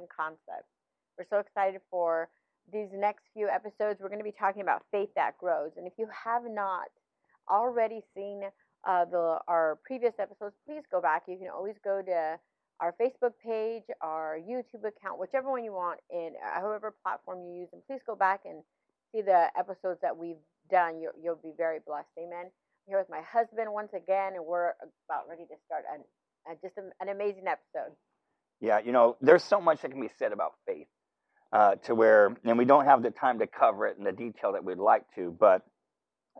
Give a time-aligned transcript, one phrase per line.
[0.00, 0.68] Kingdom Concepts.
[1.18, 2.28] We're so excited for
[2.72, 4.00] these next few episodes.
[4.00, 5.72] We're going to be talking about faith that grows.
[5.76, 6.88] And if you have not
[7.50, 8.42] already seen
[8.88, 11.24] uh, the our previous episodes, please go back.
[11.28, 12.38] You can always go to
[12.80, 17.60] our Facebook page, our YouTube account, whichever one you want, in uh, however platform you
[17.60, 17.68] use.
[17.72, 18.62] And please go back and
[19.12, 21.00] see the episodes that we've done.
[21.00, 22.08] You'll, you'll be very blessed.
[22.18, 22.46] Amen.
[22.46, 24.72] I'm here with my husband once again, and we're
[25.08, 26.00] about ready to start an,
[26.62, 27.92] just an amazing episode.
[28.60, 30.86] Yeah, you know, there's so much that can be said about faith
[31.52, 34.52] uh, to where, and we don't have the time to cover it in the detail
[34.52, 35.62] that we'd like to, but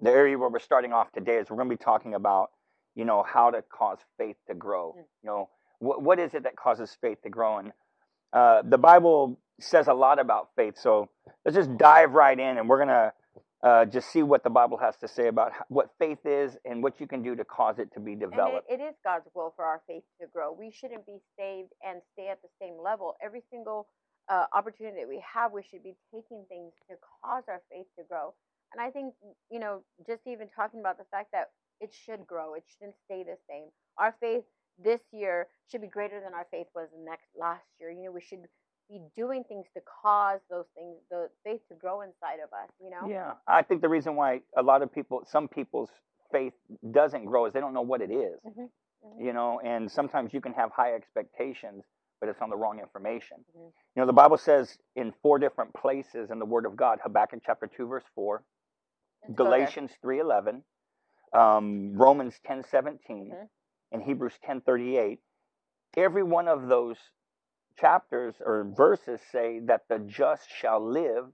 [0.03, 2.51] the area where we're starting off today is we're going to be talking about,
[2.95, 4.95] you know, how to cause faith to grow.
[4.99, 5.05] Mm.
[5.23, 5.49] You know,
[5.79, 7.59] what, what is it that causes faith to grow?
[7.59, 7.73] And
[8.33, 10.79] uh, the Bible says a lot about faith.
[10.79, 11.09] So
[11.45, 13.13] let's just dive right in and we're going to
[13.63, 17.01] uh, just see what the Bible has to say about what faith is and what
[17.01, 18.67] you can do to cause it to be developed.
[18.71, 20.53] It, it is God's will for our faith to grow.
[20.53, 23.17] We shouldn't be saved and stay at the same level.
[23.23, 23.89] Every single
[24.31, 28.05] uh, opportunity that we have, we should be taking things to cause our faith to
[28.09, 28.33] grow.
[28.73, 29.15] And I think,
[29.51, 31.51] you know, just even talking about the fact that
[31.81, 33.69] it should grow, it shouldn't stay the same.
[33.99, 34.45] Our faith
[34.83, 37.91] this year should be greater than our faith was next last year.
[37.91, 38.47] You know, we should
[38.91, 42.91] be doing things to cause those things, the faith to grow inside of us, you
[42.91, 43.09] know?
[43.09, 43.33] Yeah.
[43.47, 45.91] I think the reason why a lot of people, some people's
[46.33, 46.53] faith
[46.91, 48.63] doesn't grow is they don't know what it is, mm-hmm.
[48.63, 49.25] Mm-hmm.
[49.25, 51.85] You know, and sometimes you can have high expectations,
[52.19, 53.39] but it's on the wrong information.
[53.57, 53.69] Mm-hmm.
[53.97, 57.41] You know, the Bible says in four different places in the Word of God, Habakkuk
[57.45, 58.43] chapter 2, verse 4,
[59.23, 60.63] Let's Galatians 3.11,
[61.39, 63.33] um, Romans 10.17, mm-hmm.
[63.93, 65.19] and Hebrews 10.38.
[65.97, 66.97] Every one of those
[67.81, 71.27] chapters or verses say that the just shall live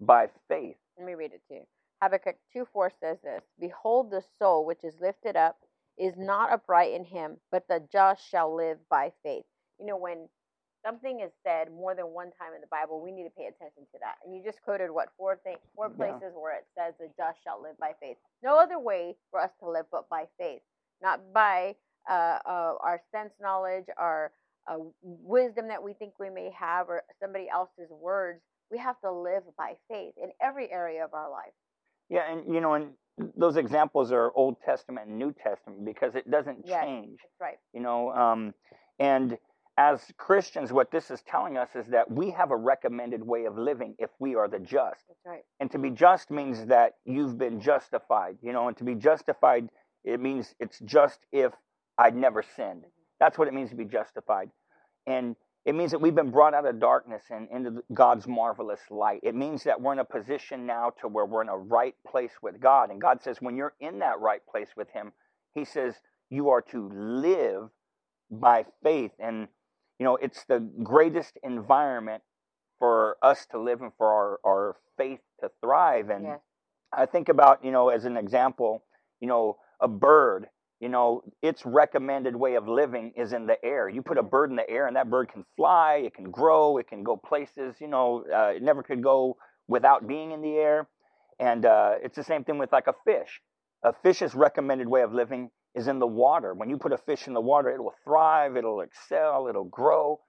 [0.00, 0.76] by faith.
[0.96, 1.62] Let me read it to you.
[2.02, 5.56] Habakkuk 2 4 says this Behold, the soul which is lifted up
[5.98, 9.44] is not upright in him, but the just shall live by faith.
[9.80, 10.28] You know, when
[10.84, 13.82] something is said more than one time in the Bible, we need to pay attention
[13.92, 14.16] to that.
[14.24, 16.40] And you just quoted what four things, four places yeah.
[16.40, 18.16] where it says the just shall live by faith.
[18.42, 20.62] No other way for us to live but by faith,
[21.02, 21.74] not by
[22.08, 24.30] uh, uh, our sense knowledge, our
[24.68, 28.40] uh, wisdom that we think we may have or somebody else's words.
[28.70, 31.52] We have to live by faith in every area of our life.
[32.10, 32.90] Yeah, and you know, and
[33.36, 37.18] those examples are Old Testament and New Testament because it doesn't yes, change.
[37.22, 37.58] That's right.
[37.72, 38.54] You know, um,
[38.98, 39.38] and
[39.78, 43.56] as Christians, what this is telling us is that we have a recommended way of
[43.56, 45.04] living if we are the just.
[45.06, 45.42] That's right.
[45.60, 49.68] And to be just means that you've been justified, you know, and to be justified,
[50.04, 51.52] it means it's just if
[51.96, 52.80] I'd never sinned.
[52.80, 52.97] Mm-hmm.
[53.20, 54.50] That's what it means to be justified.
[55.06, 59.20] And it means that we've been brought out of darkness and into God's marvelous light.
[59.22, 62.32] It means that we're in a position now to where we're in a right place
[62.40, 62.90] with God.
[62.90, 65.12] And God says, when you're in that right place with Him,
[65.54, 65.96] He says,
[66.30, 67.70] you are to live
[68.30, 69.12] by faith.
[69.18, 69.48] And,
[69.98, 72.22] you know, it's the greatest environment
[72.78, 76.08] for us to live and for our, our faith to thrive.
[76.10, 76.38] And yes.
[76.92, 78.84] I think about, you know, as an example,
[79.20, 80.46] you know, a bird
[80.80, 83.88] you know, its recommended way of living is in the air.
[83.88, 86.78] You put a bird in the air, and that bird can fly, it can grow,
[86.78, 87.76] it can go places.
[87.80, 89.36] You know, uh, it never could go
[89.66, 90.88] without being in the air.
[91.40, 93.40] And uh, it's the same thing with like a fish.
[93.84, 96.54] A fish's recommended way of living is in the water.
[96.54, 100.20] When you put a fish in the water, it will thrive, it'll excel, it'll grow.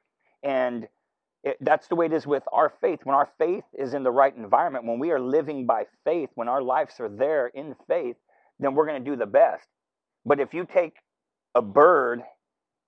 [0.43, 0.87] And
[1.43, 2.99] it, that's the way it is with our faith.
[3.03, 6.47] When our faith is in the right environment, when we are living by faith, when
[6.47, 8.17] our lives are there in faith,
[8.59, 9.67] then we're going to do the best.
[10.25, 10.93] But if you take
[11.55, 12.21] a bird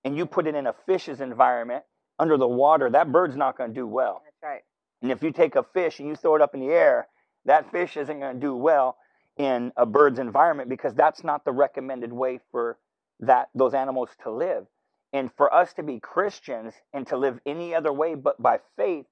[0.04, 1.84] and you put it in a fish's environment
[2.18, 4.22] under the water, that bird's not going to do well.
[4.24, 4.62] That's right.
[5.02, 7.08] And if you take a fish and you throw it up in the air,
[7.44, 8.96] that fish isn't going to do well
[9.36, 12.78] in a bird's environment because that's not the recommended way for
[13.20, 14.66] that those animals to live.
[15.12, 19.06] And for us to be Christians and to live any other way but by faith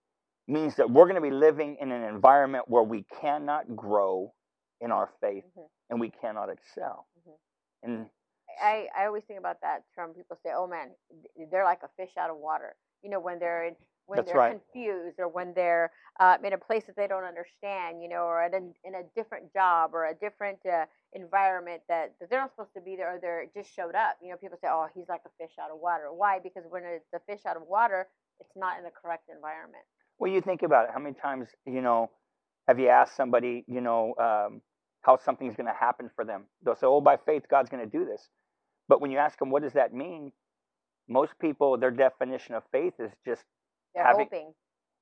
[0.49, 4.33] means that we're going to be living in an environment where we cannot grow
[4.81, 5.67] in our faith mm-hmm.
[5.91, 7.07] and we cannot excel.
[7.83, 8.07] And
[8.63, 10.13] I, I always think about that term.
[10.15, 10.91] People say, "Oh man,
[11.51, 14.37] they're like a fish out of water." You know, when they're in, when That's they're
[14.37, 14.61] right.
[14.61, 18.43] confused or when they're uh, in a place that they don't understand, you know, or
[18.45, 20.85] in a, in a different job or a different uh,
[21.15, 24.19] environment that, that they're not supposed to be there or they're just showed up.
[24.23, 26.39] You know, people say, "Oh, he's like a fish out of water." Why?
[26.43, 28.09] Because when it's a fish out of water,
[28.41, 29.85] it's not in the correct environment.
[30.19, 30.91] Well, you think about it.
[30.93, 32.11] How many times, you know,
[32.69, 34.61] have you asked somebody, you know, um,
[35.03, 36.45] how something's going to happen for them?
[36.65, 38.29] They'll say, "Oh, by faith, God's going to do this."
[38.89, 40.33] But when you ask them, what does that mean?
[41.09, 43.45] Most people, their definition of faith is just
[43.95, 44.55] They're having, hoping.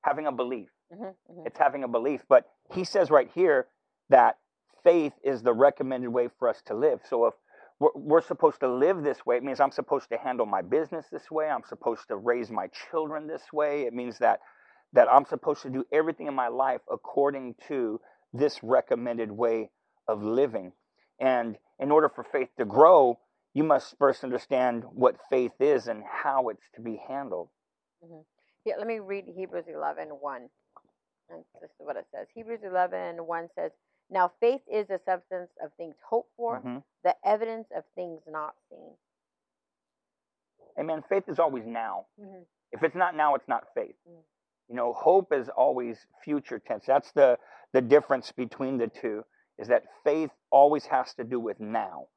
[0.03, 0.69] having a belief.
[0.93, 1.47] Mm-hmm, mm-hmm.
[1.47, 2.21] It's having a belief.
[2.29, 3.67] But he says right here
[4.09, 4.37] that
[4.83, 7.01] faith is the recommended way for us to live.
[7.09, 7.33] So if
[7.79, 9.37] we're, we're supposed to live this way.
[9.37, 11.49] It means I'm supposed to handle my business this way.
[11.49, 13.83] I'm supposed to raise my children this way.
[13.83, 14.39] It means that
[14.93, 17.99] that I'm supposed to do everything in my life according to
[18.33, 19.71] this recommended way
[20.09, 20.73] of living.
[21.19, 23.19] And in order for faith to grow,
[23.53, 27.49] you must first understand what faith is and how it's to be handled.
[28.03, 28.21] Mm-hmm.
[28.65, 30.49] Yeah, let me read Hebrews 11 1.
[31.31, 32.27] And this is what it says.
[32.33, 33.71] Hebrews 11 1 says,
[34.09, 36.83] Now faith is the substance of things hoped for, Mhm.
[37.03, 38.95] the evidence of things not seen.
[40.79, 41.03] Amen.
[41.09, 42.05] Faith is always now.
[42.19, 42.43] Mm-hmm.
[42.71, 43.95] If it's not now, it's not faith.
[44.07, 44.23] Mm.
[44.69, 46.85] You know, hope is always future tense.
[46.85, 47.37] That's the
[47.73, 49.23] the difference between the two.
[49.59, 52.07] Is that faith always has to do with now.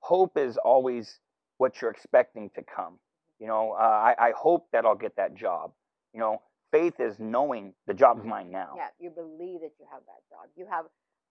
[0.00, 1.20] Hope is always
[1.58, 2.98] what you're expecting to come.
[3.38, 5.72] You know, uh, I, I hope that I'll get that job.
[6.14, 6.42] You know,
[6.72, 8.74] faith is knowing the job's mine now.
[8.76, 10.48] Yeah, you believe that you have that job.
[10.56, 10.86] You have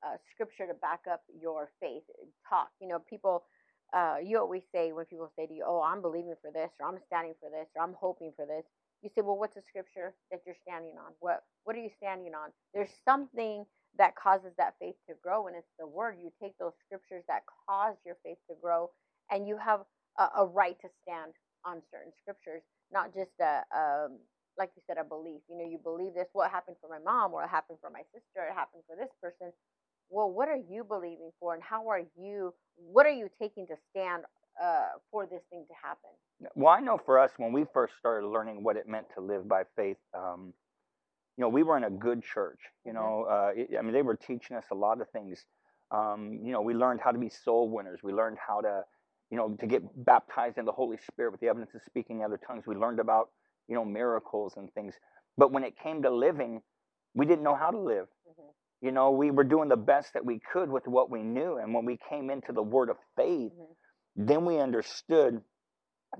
[0.06, 2.04] uh, scripture to back up your faith.
[2.48, 2.70] Talk.
[2.80, 3.44] You know, people.
[3.92, 6.88] Uh, you always say when people say to you, "Oh, I'm believing for this," or
[6.88, 8.64] "I'm standing for this," or "I'm hoping for this."
[9.02, 11.14] You say, "Well, what's the scripture that you're standing on?
[11.20, 13.66] What What are you standing on?" There's something
[13.98, 16.16] that causes that faith to grow, and it's the word.
[16.22, 18.90] You take those scriptures that cause your faith to grow,
[19.32, 19.82] and you have
[20.18, 21.34] a, a right to stand
[21.66, 24.20] on certain scriptures, not just a, um,
[24.58, 25.42] like you said, a belief.
[25.50, 26.28] You know, you believe this.
[26.34, 29.12] What happened for my mom, or it happened for my sister, it happened for this
[29.22, 29.52] person.
[30.10, 32.54] Well, what are you believing for, and how are you?
[32.78, 34.24] What are you taking to stand
[34.62, 36.12] uh, for this thing to happen?
[36.56, 39.48] Well, I know for us, when we first started learning what it meant to live
[39.48, 40.54] by faith, um,
[41.40, 42.62] you know, we were in a good church.
[42.86, 42.96] You Mhm.
[42.96, 45.46] know, uh, it, I mean, they were teaching us a lot of things.
[45.92, 48.02] Um, you know, we learned how to be soul winners.
[48.04, 48.86] We learned how to,
[49.32, 52.26] you know, to get baptized in the Holy Spirit with the evidence of speaking in
[52.26, 52.68] other tongues.
[52.68, 53.32] We learned about,
[53.70, 54.96] you know, miracles and things.
[55.38, 56.64] But when it came to living,
[57.16, 58.10] we didn't know how to live.
[58.30, 58.54] Mhm.
[58.82, 61.58] You know, we were doing the best that we could with what we knew.
[61.58, 63.76] And when we came into the word of faith, Mhm.
[64.18, 65.44] then we understood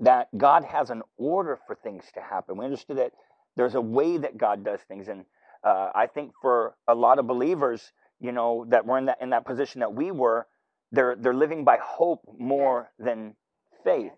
[0.00, 2.58] that God has an order for things to happen.
[2.58, 3.12] We understood that
[3.56, 5.08] there's a way that God does things.
[5.08, 5.24] And
[5.64, 9.30] uh, I think for a lot of believers, you know, that were in that in
[9.30, 10.46] that position that we were,
[10.92, 13.34] they're they're living by hope more than
[13.84, 14.12] faith.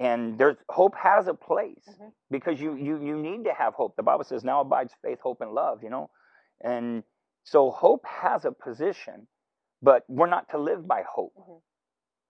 [0.00, 2.12] And there's hope has a place Mhm.
[2.30, 3.96] because you you you need to have hope.
[3.96, 6.10] The Bible says now abides faith, hope, and love, you know.
[6.60, 7.04] And
[7.44, 9.26] so hope has a position,
[9.82, 11.34] but we're not to live by hope.
[11.36, 11.60] Mhm.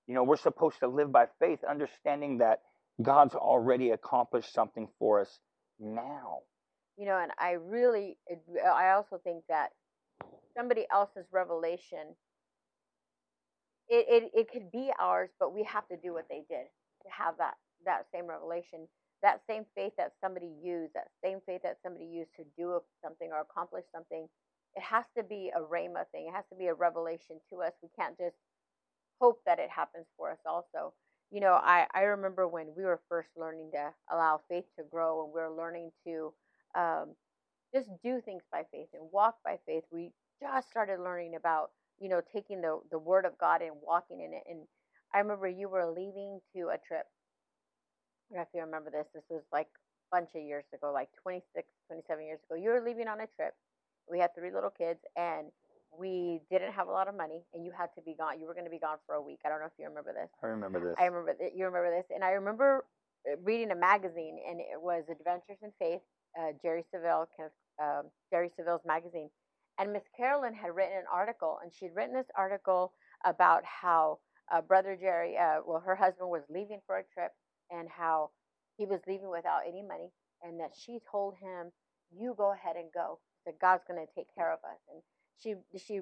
[0.07, 2.63] You know, we're supposed to live by faith, understanding that
[3.03, 5.41] God's already accomplished something for us
[5.81, 6.41] now.
[6.97, 8.19] You know, and I really,
[8.65, 9.71] I also think that
[10.57, 12.17] somebody else's revelation,
[13.89, 16.67] it, it, it could be ours, but we have to do what they did
[17.05, 17.55] to have that,
[17.85, 18.89] that same revelation,
[19.23, 23.31] that same faith that somebody used, that same faith that somebody used to do something
[23.33, 24.29] or accomplish something.
[24.77, 26.29] It has to be a rhema thing.
[26.29, 27.73] It has to be a revelation to us.
[27.83, 28.37] We can't just
[29.21, 30.95] hope that it happens for us also.
[31.31, 35.25] You know, I, I remember when we were first learning to allow faith to grow
[35.25, 36.33] and we were learning to
[36.75, 37.15] um,
[37.75, 39.85] just do things by faith and walk by faith.
[39.93, 41.71] We just started learning about,
[42.01, 44.45] you know, taking the, the word of God and walking in it.
[44.49, 44.61] And
[45.15, 47.07] I remember you were leaving to a trip.
[48.31, 49.07] I don't know if you remember this.
[49.15, 49.69] This was like
[50.13, 52.61] a bunch of years ago, like 26, 27 years ago.
[52.61, 53.55] You were leaving on a trip.
[54.11, 55.49] We had three little kids and
[55.97, 58.41] we didn't have a lot of money and you had to be gone.
[58.41, 59.41] You were going to be gone for a week.
[59.45, 60.31] I don't know if you remember this.
[60.43, 60.95] I remember this.
[60.99, 62.85] I remember that you remember this, and I remember
[63.29, 66.01] uh, reading a magazine, and it was Adventures in Faith,
[66.39, 69.31] uh, Jerry Savelle, kind of, um, Jerry Savelle's magazine,
[69.79, 72.93] and Miss Carolyn had written an article, and she'd written this article
[73.25, 74.19] about how
[74.53, 77.33] uh, Brother Jerry, uh, well, her husband was leaving for a trip,
[77.71, 78.31] and how
[78.77, 80.11] he was leaving without any money,
[80.43, 81.73] and that she told him,
[82.11, 83.19] "You go ahead and go.
[83.47, 85.03] That God's going to take care of us." And
[85.43, 86.01] she she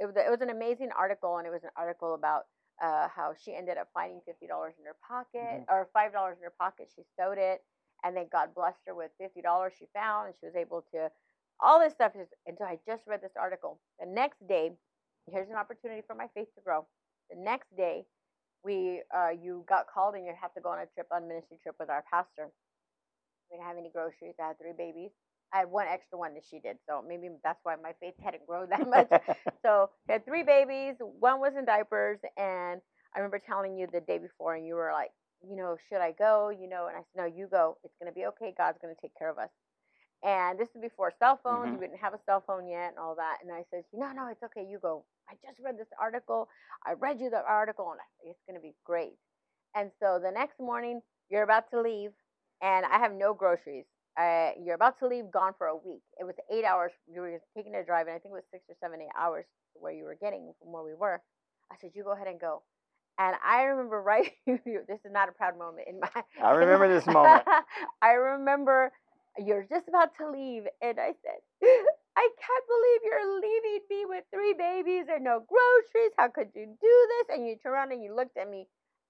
[0.00, 2.46] it was, it was an amazing article, and it was an article about
[2.82, 6.44] uh, how she ended up finding fifty dollars in her pocket or five dollars in
[6.44, 6.90] her pocket.
[6.94, 7.62] She sewed it,
[8.04, 11.10] and then God blessed her with fifty dollars she found, and she was able to
[11.60, 12.12] all this stuff.
[12.18, 13.80] Is, until I just read this article.
[14.00, 14.72] The next day,
[15.30, 16.86] here's an opportunity for my faith to grow.
[17.30, 18.04] The next day,
[18.64, 21.58] we uh, you got called and you have to go on a trip on ministry
[21.62, 22.50] trip with our pastor.
[23.50, 24.34] We didn't have any groceries.
[24.40, 25.10] I had three babies.
[25.52, 28.46] I had one extra one that she did, so maybe that's why my faith hadn't
[28.46, 29.10] grown that much.
[29.64, 30.96] so I had three babies.
[31.00, 32.80] One was in diapers, and
[33.14, 35.10] I remember telling you the day before, and you were like,
[35.42, 36.50] you know, should I go?
[36.50, 37.78] You know, and I said, no, you go.
[37.84, 38.54] It's gonna be okay.
[38.56, 39.50] God's gonna take care of us.
[40.22, 41.72] And this is before cell phones.
[41.72, 41.80] Mhm.
[41.80, 43.38] We didn't have a cell phone yet, and all that.
[43.42, 44.64] And I said, no, no, it's okay.
[44.64, 45.04] You go.
[45.28, 46.48] I just read this article.
[46.86, 49.14] I read you the article, and I, it's gonna be great.
[49.74, 52.12] And so the next morning, you're about to leave,
[52.62, 53.86] and I have no groceries.
[54.18, 56.02] Uh, you're about to leave, gone for a week.
[56.18, 56.92] It was eight hours.
[57.12, 59.46] You were taking a drive, and I think it was six or seven, eight hours
[59.74, 61.22] where you were getting from where we were.
[61.70, 62.62] I said, "You go ahead and go."
[63.18, 64.32] And I remember right.
[64.46, 66.22] this is not a proud moment in my.
[66.42, 67.44] I remember this moment.
[68.02, 68.92] I remember
[69.38, 71.40] you're just about to leave, and I said,
[72.16, 76.12] I can't believe you're leaving me with three babies and no groceries.
[76.18, 77.36] How could you do this?
[77.36, 78.66] And you turn around and you looked at me,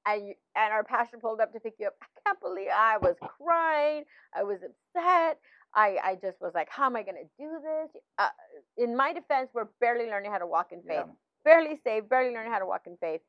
[0.07, 1.95] and you, and our pastor pulled up to pick you up.
[2.03, 4.05] I can't believe I was crying.
[4.35, 5.39] I was upset.
[5.75, 8.03] I, I just was like, how am I going to do this?
[8.19, 8.29] Uh,
[8.77, 11.13] in my defense, we're barely learning how to walk in faith, Yeah.
[11.45, 13.21] barely saved, barely learning how to walk in faith.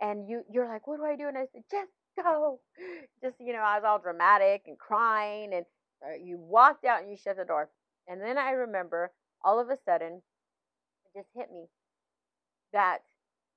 [0.00, 1.28] And you, you're like, what do I do?
[1.28, 1.90] And I said, just
[2.22, 2.60] go.
[3.22, 5.52] Just, you know, I was all dramatic and crying.
[5.54, 5.66] And
[6.04, 7.68] uh, you walked out and you shut the door.
[8.08, 9.12] And then I remember
[9.44, 10.22] all of a sudden,
[11.14, 11.66] it just hit me
[12.72, 12.98] that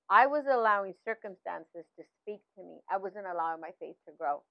[0.09, 2.79] I was allowing circumstances to speak to me.
[2.91, 4.43] I wasn't allowing my faith to grow.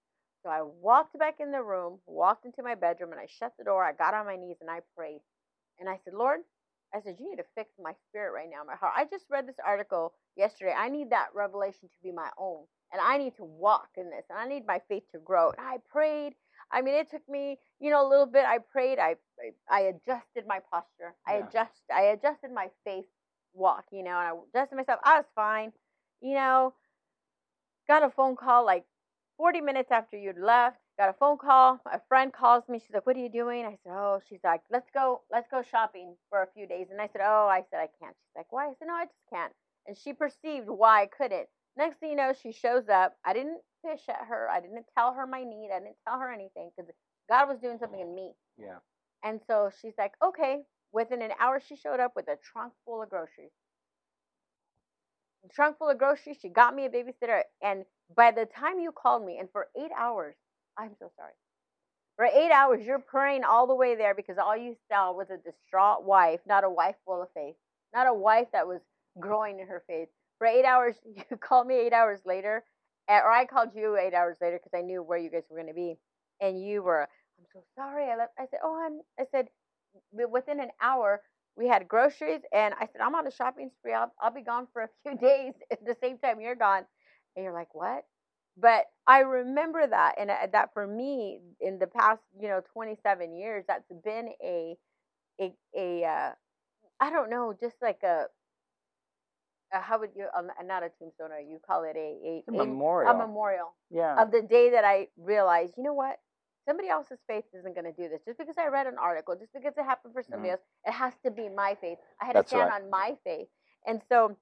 [0.42, 3.64] So I walked back in the room, walked into my bedroom, and I shut the
[3.64, 3.84] door.
[3.84, 5.20] I got on my knees and I prayed.
[5.78, 6.40] And I said, Lord,
[6.94, 8.94] I said, you need to fix my spirit right now, my heart.
[8.96, 10.74] I just read this article yesterday.
[10.76, 12.64] I need that revelation to be my own.
[12.92, 14.24] And I need to walk in this.
[14.28, 15.50] And I need my faith to grow.
[15.50, 16.34] And I prayed.
[16.72, 18.44] I mean, it took me, you know, a little bit.
[18.44, 18.98] I prayed.
[18.98, 19.16] I
[19.70, 21.14] I, I adjusted my posture.
[21.26, 21.72] I adjust.
[21.94, 23.06] I adjusted my faith
[23.54, 23.84] walk.
[23.92, 25.00] You know, and I adjusted myself.
[25.04, 25.72] I was fine.
[26.20, 26.74] You know,
[27.88, 28.84] got a phone call like
[29.36, 30.78] 40 minutes after you'd left.
[30.98, 31.80] Got a phone call.
[31.90, 32.78] A friend calls me.
[32.78, 35.22] She's like, "What are you doing?" I said, "Oh." She's like, "Let's go.
[35.30, 38.14] Let's go shopping for a few days." And I said, "Oh." I said, "I can't."
[38.14, 39.52] She's like, "Why?" I said, "No, I just can't."
[39.86, 41.48] And she perceived why I couldn't.
[41.76, 43.16] Next thing you know, she shows up.
[43.24, 44.48] I didn't fish at her.
[44.50, 45.70] I didn't tell her my need.
[45.74, 46.92] I didn't tell her anything because
[47.28, 48.32] God was doing something in me.
[48.58, 48.78] Yeah.
[49.24, 50.62] And so she's like, okay.
[50.92, 53.52] Within an hour, she showed up with a trunk full of groceries.
[55.44, 56.38] A trunk full of groceries.
[56.40, 57.42] She got me a babysitter.
[57.62, 57.84] And
[58.16, 60.36] by the time you called me, and for eight hours,
[60.78, 61.32] I'm so sorry.
[62.16, 65.38] For eight hours, you're praying all the way there because all you saw was a
[65.38, 67.56] distraught wife, not a wife full of faith,
[67.94, 68.82] not a wife that was
[69.20, 70.10] growing in her faith.
[70.38, 70.96] For eight hours,
[71.30, 72.64] you called me eight hours later,
[73.10, 75.56] eh, or I called you eight hours later because I knew where you guys were
[75.58, 75.98] going to be,
[76.40, 77.02] and you were,
[77.40, 78.06] I'm so sorry.
[78.12, 78.34] I left.
[78.38, 79.00] I said, oh, I'm.
[79.18, 79.61] I said, "Wi-
[80.12, 81.22] within an hour,
[81.56, 83.92] we had groceries, and I said, I'm on a shopping spree.
[83.92, 86.84] I'll, I'll be gone for a few days at the same time you're gone.
[87.36, 88.04] And you're like, what?
[88.56, 93.34] But I remember that, and uh, that for me, in the past, you know, 27
[93.34, 94.76] years, that's been a,
[95.40, 96.30] a, a, uh,
[97.00, 98.26] I don't know, just like a,
[99.72, 102.52] a how would you, um, not a tombstone, or you call it a, a, a
[102.52, 103.10] memorial.
[103.10, 104.22] a memorial yeah.
[104.22, 106.18] of the day that I realized, you know what?
[106.66, 108.20] Somebody else's faith isn't going to do this.
[108.24, 110.52] Just because I read an article, just because it happened for somebody Mhm.
[110.52, 111.98] else, it has to be my faith.
[112.20, 112.82] I had That's to stand right.
[112.82, 113.48] on my faith.
[113.86, 114.36] And so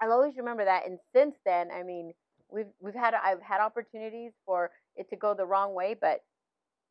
[0.00, 0.86] I'll always remember that.
[0.86, 2.14] And since then, I mean,
[2.50, 6.24] we've we've had I've had opportunities for it to go the wrong way, but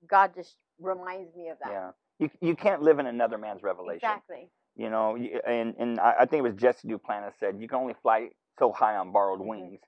[0.07, 1.71] God just reminds me of that.
[1.71, 1.91] yeah.
[2.19, 4.09] You you can't live in another man's revelation.
[4.09, 4.49] Exactly.
[4.75, 8.29] You know, and and I think it was Jesse Duplantis said you can only fly
[8.59, 9.47] so high on borrowed Mhm.
[9.47, 9.79] wings.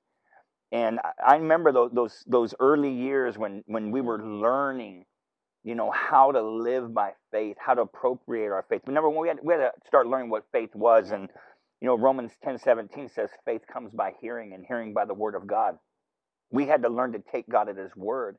[0.72, 5.06] And I, remember those those those early years when when we were learning,
[5.64, 8.82] you know, how to live by faith, how to appropriate our faith.
[8.88, 11.30] Remember when we had we had to start learning what faith was, and
[11.82, 15.36] you know Romans ten seventeen says faith comes by hearing, and hearing by the word
[15.36, 15.78] of God.
[16.52, 18.38] We had to learn to take God at His word,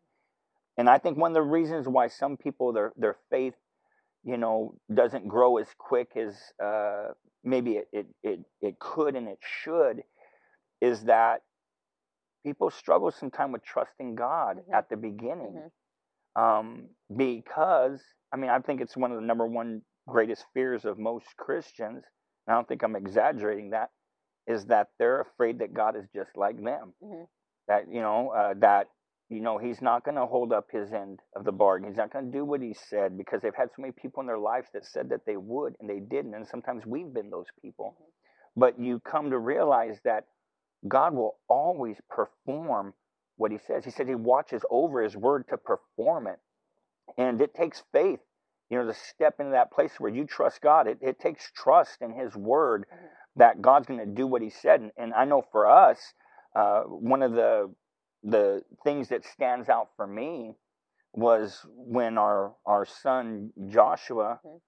[0.78, 3.54] and I think one of the reasons why some people their their faith
[4.24, 6.34] you know doesn't grow as quick as
[6.64, 7.08] uh,
[7.44, 10.02] maybe it, it it it could and it should
[10.80, 11.42] is that
[12.42, 14.74] people struggle sometimes with trusting God Mhm.
[14.74, 15.70] at the beginning
[16.36, 16.40] Mhm.
[16.42, 20.98] um, because I mean I think it's one of the number one greatest fears of
[20.98, 22.04] most Christians.
[22.46, 23.90] And I don't think I'm exaggerating that
[24.46, 26.94] is that they're afraid that God is just like them.
[27.02, 27.28] Mhm.
[27.68, 28.88] That you know uh, that
[29.28, 31.88] you know he's not going to hold up his end of the bargain.
[31.88, 34.26] He's not going to do what he said because they've had so many people in
[34.26, 36.34] their lives that said that they would and they didn't.
[36.34, 37.96] And sometimes we've been those people.
[38.00, 38.12] Mhm.
[38.56, 40.26] But you come to realize that
[40.88, 42.94] God will always perform
[43.36, 43.84] what he says.
[43.84, 46.38] He said he watches over his word to perform it.
[47.18, 48.20] And it takes faith,
[48.70, 50.86] you know, to step into that place where you trust God.
[50.88, 52.86] It, it takes trust in his word
[53.36, 54.80] that God's going to do what he said.
[54.80, 55.98] And, and I know for us,
[56.56, 57.74] uh, one of the
[58.24, 60.54] the things that stands out for me
[61.14, 64.60] was when our our son Joshua, Mhm.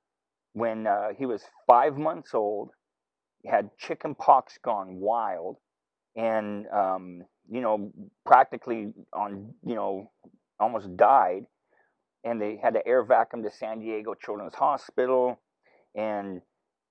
[0.55, 2.73] when uh, he was five months old,
[3.47, 5.59] had chicken pox gone wild,
[6.17, 7.93] and um, you know
[8.25, 10.11] practically on you know
[10.61, 11.47] almost died,
[12.25, 15.39] and they had to air vacuum to San Diego Children's Hospital,
[15.95, 16.41] and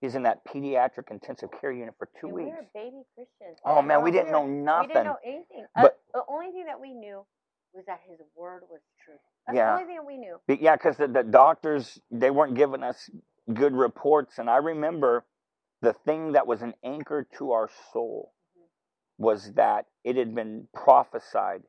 [0.01, 2.45] he's in that pediatric intensive care unit for two and weeks.
[2.45, 3.59] We were baby Christians.
[3.65, 4.89] Oh man, we didn't know We nothing.
[4.89, 5.65] didn't know anything.
[5.75, 7.25] Uh, But- the only thing that we knew
[7.73, 9.15] was that his word was true.
[9.47, 9.75] That's Yeah.
[9.75, 10.37] the only thing we knew.
[10.47, 13.09] But yeah, because the, the doctors they weren't giving us
[13.51, 15.25] good reports, and I remember
[15.81, 18.31] the thing that was an anchor to our soul
[19.23, 21.63] was that it had been prophesied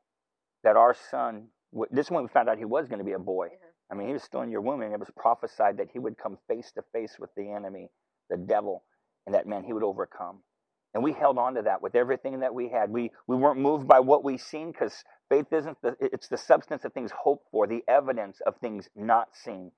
[0.64, 1.49] that our son,
[1.92, 3.49] this one we found out he was going to be a boy.
[3.92, 6.18] I mean, he was still in your womb, and it was prophesied that he would
[6.18, 7.90] come face to face with the enemy,
[8.30, 8.84] the devil,
[9.26, 10.40] and that man he would overcome.
[10.94, 12.90] And we held on to that with everything that we had.
[12.90, 16.84] We we weren't moved by what we seen because faith isn't the it's the substance
[16.84, 19.73] of things hoped for, the evidence of things not seen.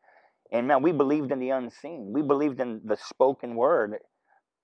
[0.52, 2.12] And man, we believed in the unseen.
[2.12, 3.96] We believed in the spoken word.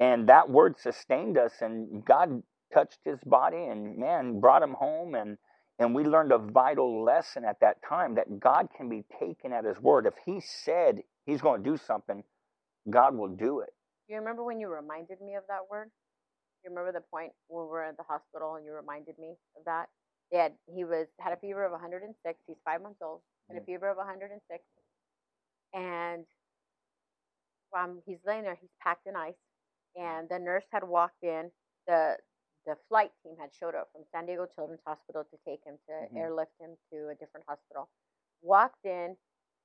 [0.00, 2.42] And that word sustained us and God
[2.74, 5.38] touched his body and man brought him home and
[5.78, 9.64] and we learned a vital lesson at that time that God can be taken at
[9.64, 10.06] his word.
[10.06, 12.24] If he said he's going to do something,
[12.90, 13.70] God will do it.
[14.08, 15.90] You remember when you reminded me of that word?
[16.64, 19.64] You remember the point when we were at the hospital and you reminded me of
[19.66, 19.86] that?
[20.30, 22.40] He had he was had a fever of 106.
[22.46, 23.22] He's five months old.
[23.48, 23.66] Had a Mm.
[23.66, 24.64] fever of 106,
[25.74, 26.26] and
[27.78, 28.56] um, he's laying there.
[28.60, 29.34] He's packed in ice,
[29.96, 31.50] and the nurse had walked in.
[31.88, 32.16] the
[32.66, 35.92] The flight team had showed up from San Diego Children's Hospital to take him to
[35.92, 36.16] Mhm.
[36.16, 37.88] airlift him to a different hospital.
[38.40, 39.16] Walked in,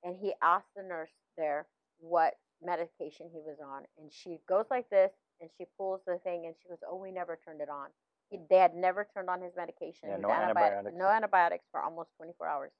[0.02, 4.88] and he asked the nurse there what medication he was on, and she goes like
[4.88, 7.92] this, and she pulls the thing, and she goes, "Oh, we never turned it on."
[8.30, 10.96] He, they had never turned on his medication, Yeah, no antibiotic- antibiotics.
[10.96, 12.72] no antibiotics for almost 24 hours.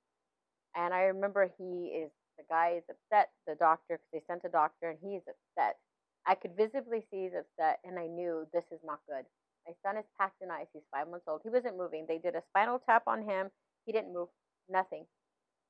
[0.75, 3.33] And I remember he is the guy is upset.
[3.47, 5.79] The doctor, because they sent a doctor, and he is upset.
[6.27, 9.27] I could visibly see he's upset, and I knew this is not good.
[9.69, 10.67] My son is packed in ice.
[10.73, 11.43] He's five months old.
[11.45, 12.07] He wasn't moving.
[12.09, 13.51] They did a spinal tap on him.
[13.87, 14.29] He didn't move.
[14.71, 15.05] Nothing.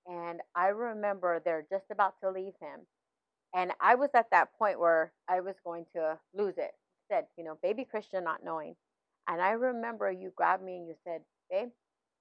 [0.07, 2.87] And I remember they're just about to leave him.
[3.55, 6.73] And I was at that point where I was going to lose it.
[7.11, 8.77] Said, you know, baby Christian not knowing.
[9.29, 11.69] And I remember you grabbed me and you said, babe,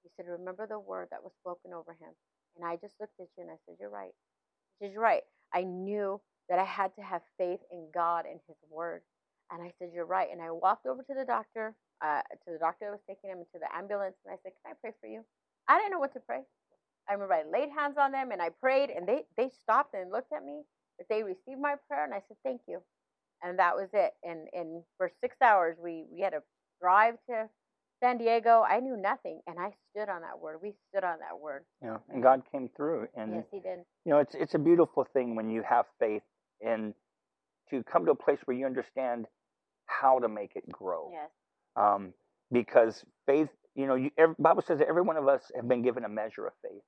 [0.03, 2.13] you said, remember the word that was spoken over him.
[2.55, 4.13] And I just looked at you and I said, you're right.
[4.13, 5.24] I said, you're right.
[5.53, 9.01] I knew that I had to have faith in God and his word.
[9.51, 10.27] And I said, you're right.
[10.31, 13.40] And I walked over to the doctor, uh, to the doctor that was taking him
[13.40, 14.16] into the ambulance.
[14.25, 15.24] And I said, can I pray for you?
[15.68, 16.42] I didn't know what to pray.
[17.10, 20.12] I remember I laid hands on them and I prayed and they, they stopped and
[20.12, 20.64] looked at me.
[20.98, 22.81] But they received my prayer and I said, thank you.
[23.44, 24.14] And that was it.
[24.24, 26.42] And, and for six hours, we, we had to
[26.81, 27.48] drive to
[28.01, 28.64] San Diego.
[28.68, 29.42] I knew nothing.
[29.48, 30.57] And I stood on that word.
[30.62, 31.64] We stood on that word.
[31.81, 33.07] Know, and God came through.
[33.16, 33.79] And yes, he did.
[34.05, 36.24] you know, it's it's a beautiful thing when you have faith
[36.66, 36.94] and
[37.70, 39.25] to come to a place where you understand
[39.88, 41.10] how to make it grow.
[41.12, 41.30] Yes.
[41.76, 42.14] Um,
[42.52, 45.82] because faith, you know, you, every, Bible says that every one of us have been
[45.82, 46.82] given a measure of faith,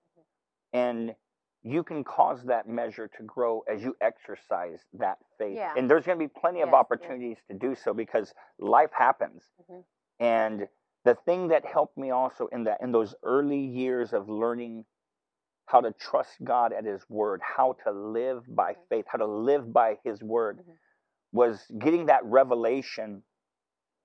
[0.74, 1.16] and
[1.62, 5.56] you can cause that measure to grow as you exercise that faith.
[5.58, 5.74] Yeah.
[5.76, 6.76] And there's going to be plenty of yes.
[6.76, 9.44] opportunities to do so because life happens.
[9.70, 9.84] Mhm.
[10.22, 10.68] And
[11.04, 14.86] the thing that helped me also in that in those early years of learning
[15.66, 18.88] how to trust God at His Word, how to live by Mhm.
[18.90, 20.78] faith, how to live by His Word, Mhm.
[21.32, 23.24] Was getting that revelation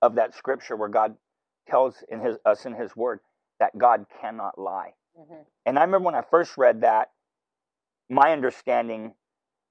[0.03, 1.17] of that Scripture where God
[1.69, 3.21] tells in His us in His Word
[3.61, 4.93] that God cannot lie.
[5.17, 7.11] hmm And I remember when I first read that,
[8.11, 9.15] my understanding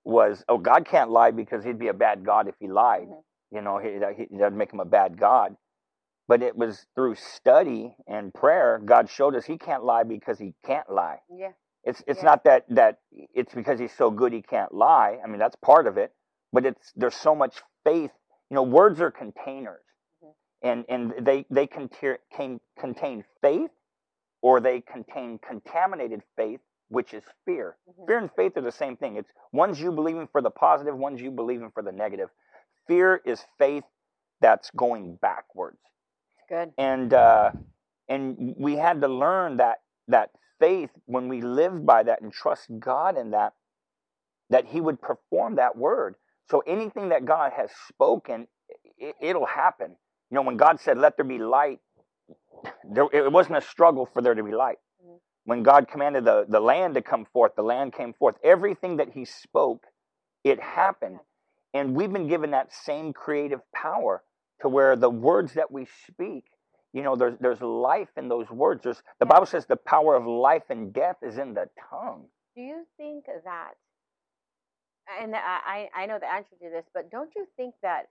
[0.06, 3.08] was, oh, God can't lie because He'd be a bad God if He lied.
[3.10, 3.24] Mhm.
[3.52, 5.56] You know, he, that he, that'd make Him a bad God.
[6.28, 10.54] But it was through study and prayer, God showed us He can't lie because He
[10.66, 11.20] can't lie.
[11.30, 11.52] Yeah.
[11.84, 12.26] It's it's Yeah.
[12.30, 15.20] not that that it's because he's so good he can't lie.
[15.24, 16.14] I mean that's part of it,
[16.54, 18.12] but it's there's so much faith.
[18.52, 19.86] You know, words are containers,
[20.24, 20.36] Mhm.
[20.64, 23.72] and and they they contain can contain faith,
[24.42, 27.78] or they contain contaminated faith, which is fear.
[27.90, 28.08] Mhm.
[28.08, 29.18] Fear and faith are the same thing.
[29.18, 32.32] It's one's you believing for the positive, one's you believing for the negative.
[32.88, 33.86] Fear is faith
[34.42, 35.80] that's going backwards
[36.50, 36.74] good.
[36.78, 37.52] and uh,
[38.10, 42.70] and we had to learn that that faith when we live by that and trust
[42.80, 43.54] God in that
[44.50, 46.16] that He would perform that word.
[46.54, 48.48] So anything that God has spoken,
[49.00, 49.96] it, it'll happen.
[50.30, 51.80] You know, when God said, "Let there be light,"
[52.84, 54.78] there, it wasn't a struggle for there to be light.
[55.04, 55.20] Mhm.
[55.46, 58.36] When God commanded the, the land to come forth, the land came forth.
[58.44, 59.88] Everything that He spoke,
[60.44, 61.22] it happened.
[61.74, 64.24] And we've been given that same creative power
[64.62, 66.46] to where the words that we speak,
[66.94, 68.84] you know, there's there's life in those words.
[68.84, 69.34] There's the Yeah.
[69.34, 72.30] Bible says the power of life and death is in the tongue.
[72.56, 73.76] Do you think that,
[75.22, 78.08] and I, I know the answer to this, but don't you think that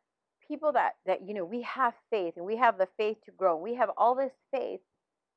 [0.46, 3.56] people that, that, you know, we have faith and we have the faith to grow,
[3.56, 4.80] we have all this faith,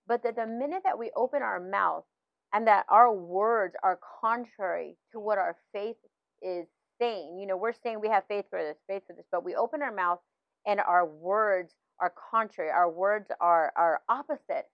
[0.08, 2.04] but that the minute that we open our mouth
[2.54, 5.98] and that our words are contrary to what our faith
[6.42, 6.68] is
[7.00, 9.56] saying, you know, we're saying we have faith for this, faith for this, but we
[9.56, 10.20] open our mouth
[10.68, 14.68] and our words are contrary, our words are, are opposite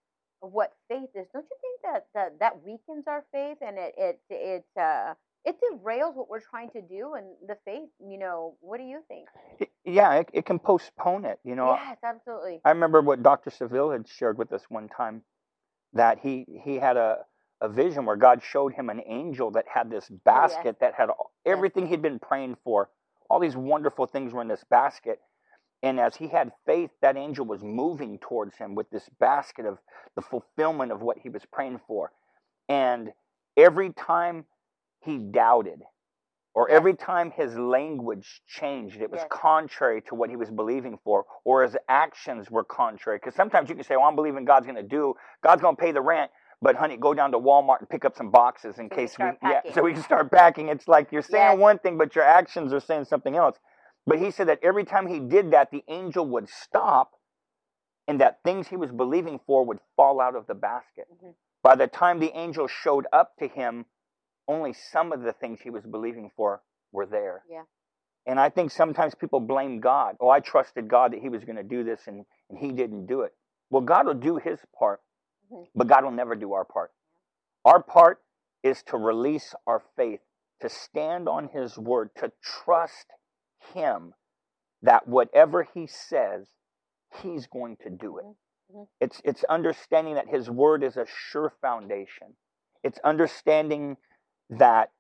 [0.44, 1.28] of what faith is.
[1.34, 5.14] Don't you think that that, that weakens our faith and it, it, it uh,
[5.46, 7.90] it derails what we're trying to do and the faith.
[8.00, 9.28] You know, what do you think?
[9.84, 11.40] Yeah, it, it can postpone it.
[11.44, 12.62] You know, yes, absolutely.
[12.64, 13.50] I remember what Dr.
[13.50, 15.24] Savelle had shared with us one time
[15.94, 17.26] that he he had a
[17.62, 20.76] a vision where God showed him an angel that had this oh, basket yes.
[20.82, 21.54] that had all- Yes.
[21.58, 22.90] everything he'd been praying for.
[23.30, 25.20] All these wonderful things were in this basket.
[25.84, 29.80] And as he had faith, that angel was moving towards him with this basket of
[30.16, 32.12] the fulfillment of what he was praying for.
[32.70, 33.12] And
[33.58, 34.46] every time
[35.02, 35.82] he doubted,
[36.54, 36.78] or Yes.
[36.78, 39.30] every time his language changed, it was Yes.
[39.32, 43.18] contrary to what he was believing for, or his actions were contrary.
[43.20, 45.82] Because sometimes you can say, Well, I'm believing God's going to do, God's going to
[45.82, 46.32] pay the rent.
[46.62, 49.16] But honey, go down to Walmart and pick up some boxes in So case we,
[49.16, 50.70] start yeah, so we can start packing.
[50.70, 51.60] It's like you're saying Yes.
[51.60, 53.58] one thing, but your actions are saying something else.
[54.08, 57.14] But he said that every time he did that, the angel would stop,
[58.08, 61.08] and that things he was believing for would fall out of the basket.
[61.12, 61.36] Mhm.
[61.64, 63.86] By the time the angel showed up to him,
[64.48, 67.44] only some of the things he was believing for were there.
[67.50, 67.64] Yeah.
[68.26, 70.16] And I think sometimes people blame God.
[70.20, 73.08] Oh, I trusted God that He was going to do this, and, and He didn't
[73.08, 73.34] do it.
[73.70, 75.02] Well, God will do His part,
[75.52, 75.68] Mhm.
[75.74, 76.92] but God will never do our part.
[77.66, 78.24] Our part
[78.64, 80.22] is to release our faith,
[80.60, 83.08] to stand on His word, to trust
[83.74, 84.14] Him
[84.84, 86.48] that whatever He says,
[87.22, 88.26] He's going to do it.
[88.72, 88.88] Mhm.
[89.00, 92.36] It's, it's understanding that His word is a sure foundation.
[92.84, 93.98] It's understanding
[94.52, 94.92] that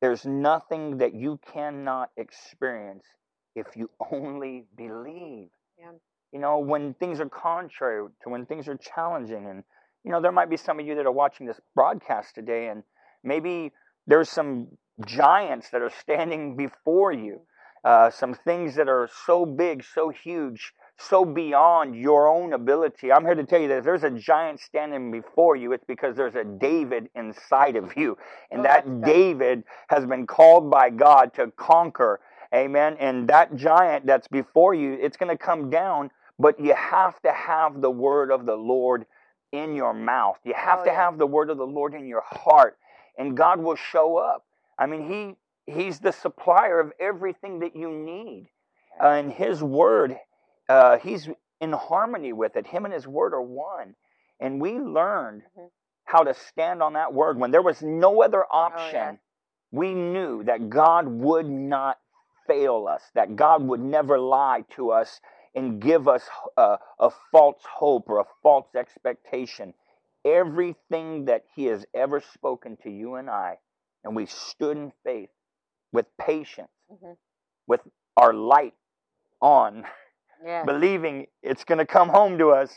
[0.00, 3.04] there's nothing that you cannot experience
[3.54, 5.48] if you only believe.
[5.78, 5.92] Yeah.
[6.32, 9.62] You know, when things are contrary to when things are challenging, and
[10.02, 12.82] you know, there might be some of you that are watching this broadcast today, and
[13.22, 13.72] maybe
[14.06, 14.68] there's some
[15.06, 17.40] giants that are standing before you,
[17.84, 23.12] uh, some things that are so big, so huge, so beyond your own ability.
[23.12, 26.16] I'm here to tell you that if there's a giant standing before you, it's because
[26.16, 28.16] there's a David inside of you.
[28.50, 29.02] And Oh, that.
[29.02, 32.20] David has been called by God to conquer.
[32.54, 32.96] Amen.
[33.00, 37.32] And that giant that's before you, it's going to come down, but you have to
[37.32, 39.06] have the word of the Lord
[39.52, 40.38] in your mouth.
[40.44, 40.96] You have Oh, to yes.
[40.96, 42.78] have the word of the Lord in your heart,
[43.18, 44.44] and God will show up.
[44.78, 48.48] I mean, he he's the supplier of everything that you need.
[49.02, 50.16] Uh, and his word,
[50.68, 51.28] uh, he's
[51.60, 52.66] in harmony with it.
[52.66, 53.94] Him and his word are one.
[54.40, 55.70] And we learned Mhm.
[56.04, 59.14] how to stand on that word when there was no other option.
[59.14, 59.18] yes.
[59.72, 61.98] We knew that God would not
[62.46, 65.20] fail us, that God would never lie to us
[65.54, 69.74] and give us a, a false hope or a false expectation.
[70.24, 73.58] Everything that He has ever spoken to you and I,
[74.04, 75.30] and we stood in faith
[75.92, 77.16] with patience, Mhm.
[77.66, 77.80] with
[78.16, 78.74] our light
[79.40, 79.86] on,
[80.44, 80.66] Yes.
[80.66, 82.74] believing it's going to come home to us.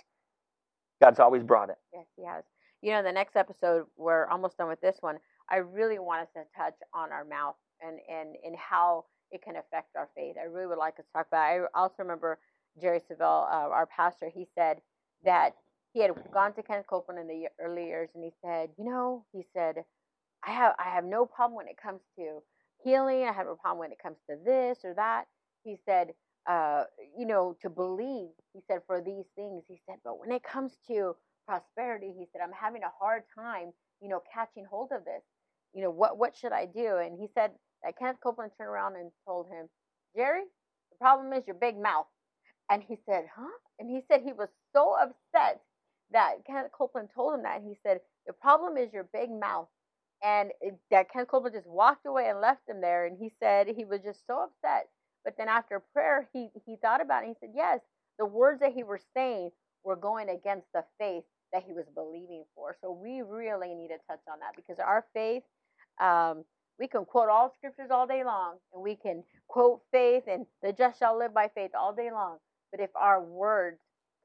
[1.01, 1.77] God's always brought it.
[1.93, 2.43] Yes, he has.
[2.81, 5.17] You know, the next episode, we're almost done with this one.
[5.49, 9.55] I really want us to touch on our mouth and and and how it can
[9.57, 10.35] affect our faith.
[10.39, 11.55] I really would like us to talk about.
[11.55, 11.67] It.
[11.75, 12.39] I also remember
[12.81, 14.29] Jerry Savelle, uh, our pastor.
[14.33, 14.77] He said
[15.25, 15.55] that
[15.93, 19.25] he had gone to Kenneth Copeland in the early years, and he said, you know,
[19.33, 19.83] he said,
[20.45, 22.39] I have I have no problem when it comes to
[22.83, 23.23] healing.
[23.23, 25.25] I have no problem when it comes to this or that.
[25.63, 26.13] He said,
[26.47, 26.83] uh,
[27.17, 28.29] you know, to believe.
[28.53, 29.63] He said for these things.
[29.67, 31.15] He said, but when it comes to
[31.47, 35.23] prosperity, he said, I'm having a hard time, you know, catching hold of this.
[35.73, 36.97] You know, what what should I do?
[36.97, 37.51] And he said
[37.83, 39.67] that Kenneth Copeland turned around and told him,
[40.15, 40.43] Jerry,
[40.91, 42.07] the problem is your big mouth.
[42.69, 43.47] And he said, huh?
[43.79, 45.61] And he said he was so upset
[46.11, 47.61] that Kenneth Copeland told him that.
[47.61, 49.67] And He said, the problem is your big mouth.
[50.23, 53.05] And it, that Kenneth Copeland just walked away and left him there.
[53.05, 54.87] And he said he was just so upset.
[55.27, 57.27] But then after prayer, he, he thought about it.
[57.27, 57.81] And he said, yes,
[58.17, 59.51] the words that he was saying
[59.83, 62.77] were going against the faith that he was believing for.
[62.81, 65.43] So we really need to touch on that because our faith,
[65.99, 66.45] um,
[66.79, 70.71] we can quote all scriptures all day long and we can quote faith and the
[70.71, 72.37] just shall live by faith all day long.
[72.71, 73.79] But if our words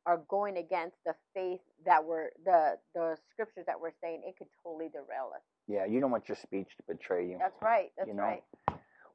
[0.07, 4.49] are going against the faith that we're the the scriptures that we're saying, it could
[4.63, 5.43] totally derail us.
[5.67, 7.39] Yeah, you don't want your speech to betray you.
[7.41, 7.91] That's right.
[7.97, 8.43] That's You know, right.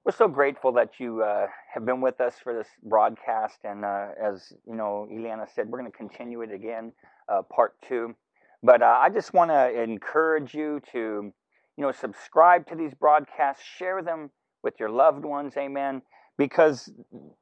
[0.07, 4.11] We're so grateful that you uh, have been with us for this broadcast, and uh,
[4.17, 6.93] as you know, Eliana said, we're going to continue it again,
[7.27, 8.15] uh, part two.
[8.63, 11.33] But uh, I just want to encourage you to, you
[11.83, 14.29] know, subscribe to these broadcasts, share them
[14.63, 16.01] with your loved ones, amen.
[16.37, 16.89] Because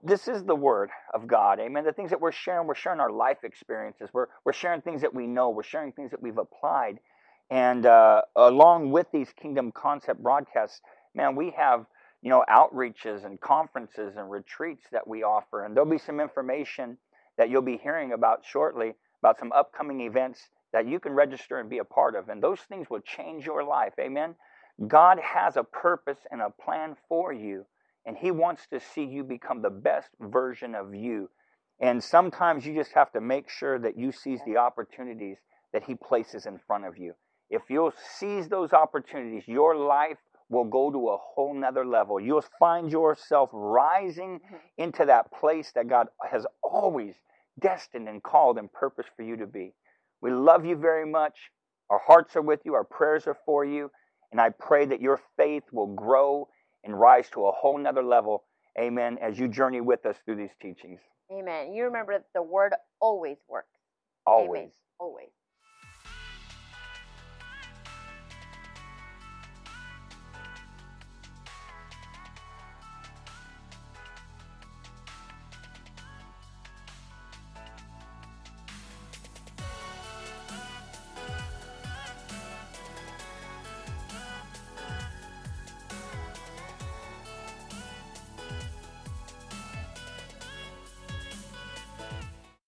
[0.04, 1.86] this is the word of God, amen.
[1.86, 4.10] The things that we're sharing, we're sharing our life experiences.
[4.12, 5.52] We're we're sharing things that we know.
[5.52, 6.98] We're sharing things that we've applied,
[7.52, 10.82] and uh, along with these Kingdom Concept broadcasts,
[11.14, 11.86] man, we have
[12.26, 15.64] you know, outreaches and conferences and retreats that we offer.
[15.64, 16.98] And there'll be some information
[17.38, 21.70] that you'll be hearing about shortly about some upcoming events that you can register and
[21.70, 22.30] be a part of.
[22.30, 23.94] And those things will change your life.
[24.00, 24.34] Amen.
[24.88, 27.68] God has a purpose and a plan for you,
[28.08, 31.30] and He wants to see you become the best version of you.
[31.80, 35.38] And sometimes you just have to make sure that you seize the opportunities
[35.74, 37.14] that He places in front of you.
[37.52, 40.18] If you'll seize those opportunities, your life
[40.50, 42.20] will go to a whole nother level.
[42.20, 44.62] You'll find yourself rising Mhm.
[44.78, 47.20] into that place that God has always
[47.60, 49.74] destined and called and purposed for you to be.
[50.22, 51.52] We love you very much.
[51.90, 53.92] Our hearts are with you, our prayers are for you,
[54.32, 56.50] and I pray that your faith will grow
[56.84, 58.46] and rise to a whole nother level.
[58.78, 59.18] Amen.
[59.20, 61.00] As you journey with us through these teachings.
[61.32, 61.74] Amen.
[61.74, 63.80] You remember that the word always works.
[64.26, 64.60] Always.
[64.60, 64.72] Amen.
[65.00, 65.30] Always.